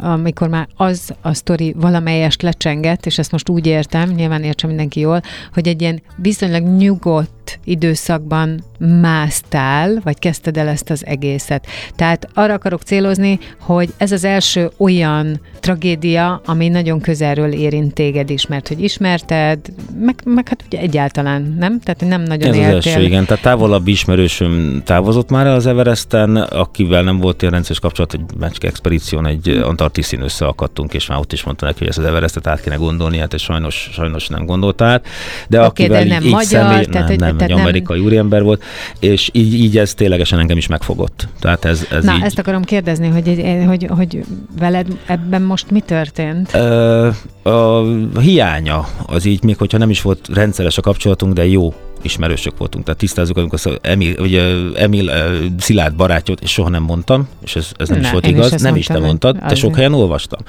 [0.00, 5.00] amikor már az a sztori valamelyest lecsengett, és ezt most úgy értem, nyilván értse mindenki
[5.00, 5.20] jól,
[5.52, 8.64] hogy egy ilyen viszonylag nyugodt időszakban
[9.00, 11.66] másztál, vagy kezdted el ezt az egészet.
[11.96, 18.30] Tehát arra akarok célozni, hogy ez az első olyan tragédia, ami nagyon közelről érint téged
[18.30, 19.58] is, mert hogy ismerted,
[20.00, 21.80] meg, meg hát ugye egyáltalán, nem?
[21.80, 22.76] Tehát nem nagyon Ez éltél.
[22.76, 23.17] az első, igen.
[23.26, 28.68] Tehát távolabb ismerősöm távozott már az Everesten, akivel nem volt ilyen rendszeres kapcsolat, egy mecske
[28.68, 32.60] expedíción, egy Antarktiszin összeakadtunk, és már ott is mondta neki, hogy ezt az Everestet át
[32.60, 35.06] kéne gondolni, hát és sajnos, sajnos nem gondolt át.
[35.48, 38.06] De okay, akivel de nem így magyar, személy, tehát, nem, nem, tehát egy amerikai nem...
[38.06, 38.62] úriember volt,
[39.00, 41.28] és így, így ez ténylegesen engem is megfogott.
[41.40, 42.22] Tehát ez, ez Na, így...
[42.22, 44.24] ezt akarom kérdezni, hogy, hogy, hogy
[44.58, 46.54] veled ebben most mi történt?
[46.54, 47.08] Ö,
[47.42, 47.82] a
[48.20, 52.84] hiánya az így, még hogyha nem is volt rendszeres a kapcsolatunk, de jó ismerősök voltunk,
[52.84, 54.42] tehát tisztázzuk, amikor az Emil, ugye
[54.76, 55.10] Emil
[55.58, 58.60] Szilárd barátját, és soha nem mondtam, és ez, ez nem ne, is volt igaz, is
[58.60, 60.40] nem is te mondtad, te sok helyen olvastam.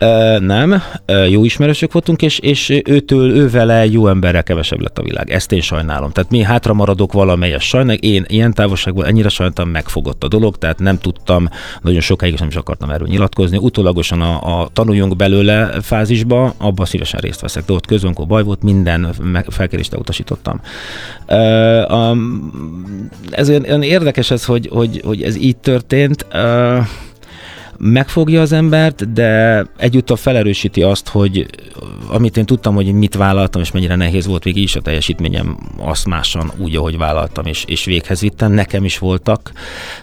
[0.00, 4.98] Uh, nem, uh, jó ismerősök voltunk, és, és őtől, ő vele jó emberrel kevesebb lett
[4.98, 5.30] a világ.
[5.30, 6.10] Ezt én sajnálom.
[6.10, 10.78] Tehát mi hátra maradok valamelyes sajnál, én ilyen távolságból ennyire sajnáltam, megfogott a dolog, tehát
[10.78, 11.48] nem tudtam,
[11.82, 13.56] nagyon sokáig nem is akartam erről nyilatkozni.
[13.56, 18.62] Utólagosan a, a tanuljunk belőle fázisba, abban szívesen részt veszek, de ott közön, baj volt,
[18.62, 19.14] minden
[19.48, 20.60] felkérést utasítottam.
[23.30, 26.26] Ez olyan érdekes ez, hogy, hogy, hogy ez így történt
[27.80, 31.46] megfogja az embert, de egyúttal felerősíti azt, hogy
[32.08, 36.06] amit én tudtam, hogy mit vállaltam, és mennyire nehéz volt végig is a teljesítményem, azt
[36.06, 38.52] másan úgy, ahogy vállaltam, és, és véghez vittem.
[38.52, 39.52] Nekem is voltak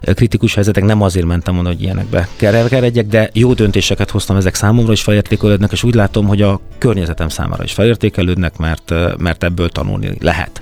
[0.02, 4.92] kritikus helyzetek, nem azért mentem volna, hogy ilyenekbe keredjek, de jó döntéseket hoztam ezek számomra,
[4.92, 10.12] és felértékelődnek, és úgy látom, hogy a környezetem számára is felértékelődnek, mert, mert ebből tanulni
[10.20, 10.62] lehet.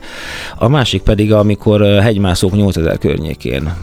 [0.56, 3.74] A másik pedig, amikor hegymászók 8000 környékén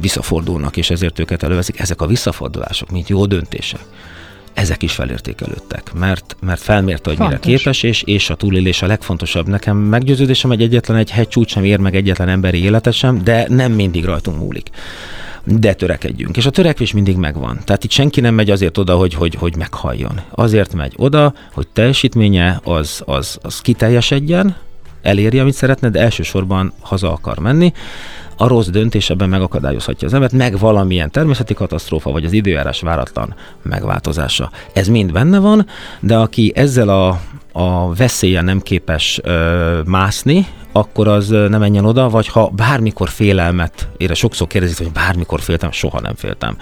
[0.00, 1.80] visszafordulnak, és ezért őket előveszik.
[1.80, 3.80] Ezek a visszafordulások, mint jó döntések,
[4.54, 7.44] ezek is felértékelődtek, mert, mert felmérte, hogy Fontos.
[7.44, 9.48] mire képes, és, és a túlélés a legfontosabb.
[9.48, 13.72] Nekem meggyőződésem, hogy egyetlen egy hegycsúcs sem ér meg egyetlen emberi életet sem, de nem
[13.72, 14.70] mindig rajtunk múlik
[15.48, 16.36] de törekedjünk.
[16.36, 17.60] És a törekvés mindig megvan.
[17.64, 20.20] Tehát itt senki nem megy azért oda, hogy, hogy, hogy meghalljon.
[20.30, 24.56] Azért megy oda, hogy teljesítménye az, az, az kiteljesedjen,
[25.02, 27.72] elérje, amit szeretne, de elsősorban haza akar menni
[28.36, 33.34] a rossz döntés ebben megakadályozhatja az embert, meg valamilyen természeti katasztrófa, vagy az időjárás váratlan
[33.62, 34.50] megváltozása.
[34.72, 35.66] Ez mind benne van,
[36.00, 37.20] de aki ezzel a,
[37.58, 43.88] a veszélyen nem képes ö, mászni, akkor az ne menjen oda, vagy ha bármikor félelmet,
[43.96, 46.56] ére sokszor kérdezik, hogy bármikor féltem, soha nem féltem,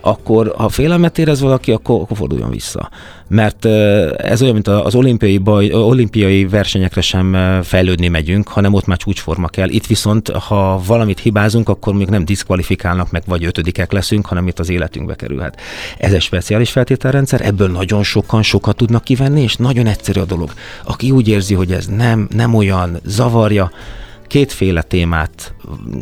[0.00, 2.90] akkor ha félelmet érez valaki, akkor, akkor forduljon vissza.
[3.28, 3.64] Mert
[4.16, 9.48] ez olyan, mint az olimpiai, baj, olimpiai versenyekre sem fejlődni megyünk, hanem ott már csúcsforma
[9.48, 9.68] kell.
[9.68, 14.58] Itt viszont, ha valamit hibázunk, akkor még nem diszkvalifikálnak meg, vagy ötödikek leszünk, hanem itt
[14.58, 15.60] az életünkbe kerülhet.
[15.98, 20.52] Ez egy speciális feltételrendszer, ebből nagyon sokan sokat tudnak kivenni, és nagyon egyszerű a dolog.
[20.84, 23.70] Aki úgy érzi, hogy ez nem, nem olyan, zavarja,
[24.26, 25.54] kétféle témát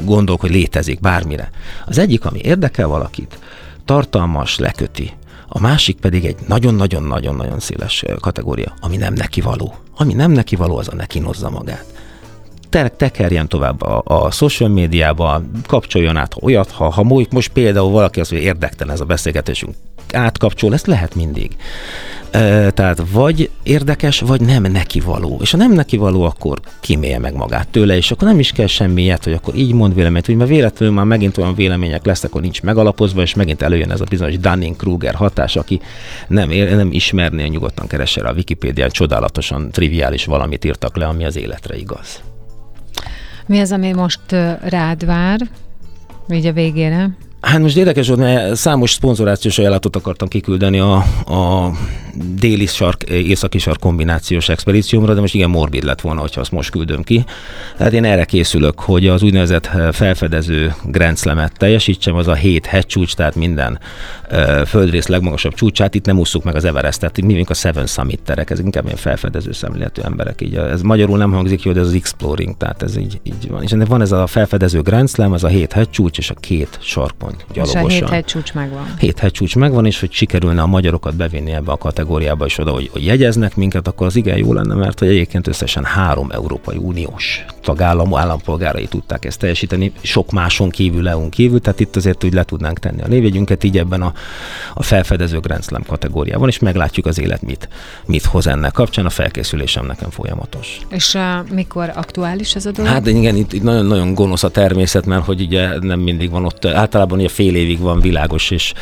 [0.05, 1.51] gondolok, hogy létezik bármire.
[1.87, 3.39] Az egyik, ami érdekel valakit,
[3.85, 5.13] tartalmas, leköti.
[5.49, 9.75] A másik pedig egy nagyon-nagyon-nagyon-nagyon széles kategória, ami nem neki való.
[9.97, 12.02] Ami nem neki való, az a neki nozza magát
[12.73, 18.21] te, tekerjen tovább a, a social médiába, kapcsoljon át olyat, ha, ha most például valaki
[18.21, 19.75] az, hogy érdektelen ez a beszélgetésünk,
[20.13, 21.57] átkapcsol, ezt lehet mindig.
[22.71, 25.39] Tehát vagy érdekes, vagy nem neki való.
[25.43, 28.67] És ha nem neki való, akkor kimélje meg magát tőle, és akkor nem is kell
[28.67, 32.43] semmiért, hogy akkor így mond véleményt, hogy mert véletlenül már megint olyan vélemények lesznek, akkor
[32.43, 35.81] nincs megalapozva, és megint előjön ez a bizonyos Dunning-Kruger hatás, aki
[36.29, 41.77] nem, nem ismerné, nyugodtan keresse a Wikipédián, csodálatosan triviális valamit írtak le, ami az életre
[41.77, 42.32] igaz.
[43.47, 45.41] Mi az, ami most rád vár,
[46.29, 47.11] így a végére?
[47.43, 50.95] Hát most érdekes volt, mert számos szponzorációs ajánlatot akartam kiküldeni a,
[51.27, 51.73] a
[52.35, 56.71] déli sark, északi sark kombinációs expedíciómra, de most igen morbid lett volna, hogyha azt most
[56.71, 57.25] küldöm ki.
[57.77, 63.35] Tehát én erre készülök, hogy az úgynevezett felfedező grenzlemet teljesítsem, az a hét hegycsúcs, tehát
[63.35, 63.79] minden
[64.31, 68.21] uh, földrész legmagasabb csúcsát, itt nem ússzuk meg az Everestet, mi vagyunk a Seven Summit
[68.25, 70.41] terek, ez inkább ilyen felfedező szemléletű emberek.
[70.41, 73.63] Így, ez magyarul nem hangzik jó, de ez az exploring, tehát ez így, így van.
[73.63, 76.79] És van ez a felfedező grenzlem, az a hét hegycsúcs és a két
[77.39, 77.91] sarkpont gyalogosan.
[77.91, 78.95] És a hét hegycsúcs megvan.
[78.99, 82.89] Hét hegycsúcs megvan, és hogy sikerülne a magyarokat bevinni ebbe a kategóriába is oda, hogy,
[82.93, 87.45] hogy jegyeznek minket, akkor az igen jó lenne, mert hogy egyébként összesen három Európai Uniós
[87.63, 92.45] tagállam állampolgárai tudták ezt teljesíteni, sok máson kívül, EU-n kívül, tehát itt azért úgy le
[92.45, 94.13] tudnánk tenni a névjegyünket így ebben a,
[94.75, 97.69] a felfedező Grand Slam kategóriában, és meglátjuk az élet mit,
[98.07, 99.07] mit hoz ennek kapcsán.
[99.07, 100.81] A felkészülésem nekem folyamatos.
[100.89, 102.93] És uh, mikor aktuális ez a dolog?
[102.93, 106.65] Hát igen, itt, itt nagyon-nagyon gonosz a természet, mert hogy ugye nem mindig van ott,
[106.65, 108.73] általában ugye fél évig van világos, és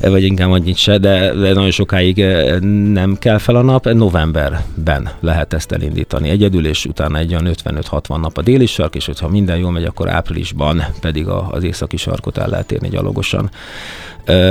[0.00, 2.58] vagy inkább annyit se, de, de nagyon sokáig eh,
[2.92, 3.92] nem kell fel a nap.
[3.92, 9.06] Novemberben lehet ezt elindítani egyedül, és utána egy olyan 55-60 nap a déli sark, és
[9.06, 13.50] hogyha minden jól megy, akkor áprilisban pedig az északi sarkot el lehet érni gyalogosan.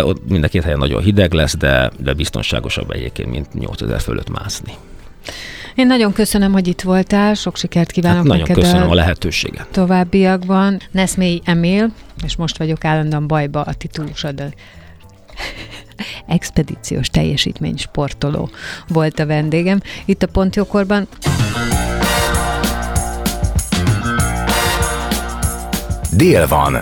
[0.02, 4.30] Ott mind a két helyen nagyon hideg lesz, de, de biztonságosabb egyébként, mint 8000 fölött
[4.30, 4.72] mászni.
[5.76, 8.94] Én nagyon köszönöm, hogy itt voltál, sok sikert kívánok hát nagyon neked köszönöm a, a
[8.94, 9.68] lehetőséget.
[9.72, 10.80] Továbbiakban.
[10.92, 11.92] Neszmély Emil,
[12.26, 14.44] és most vagyok állandóan bajba a titulusod.
[16.28, 18.50] Expedíciós teljesítmény sportoló
[18.88, 19.82] volt a vendégem.
[20.06, 21.08] Itt a Pontjókorban.
[26.18, 26.78] Dél van.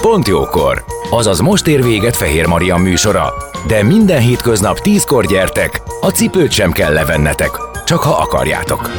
[0.00, 0.84] Pont jókor.
[1.10, 3.32] Azaz most ér véget Fehér Maria műsora.
[3.66, 8.90] De minden hétköznap tízkor gyertek, a cipőt sem kell levennetek, csak ha akarjátok.